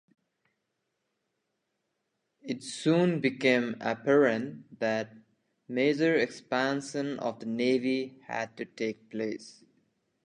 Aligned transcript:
It 2.41 2.63
soon 2.63 3.19
became 3.21 3.75
apparent 3.79 4.79
that 4.79 5.13
major 5.67 6.15
expansion 6.15 7.19
of 7.19 7.39
the 7.39 7.45
navy 7.45 8.19
had 8.25 8.57
to 8.57 8.65
take 8.65 9.11
place. 9.11 9.63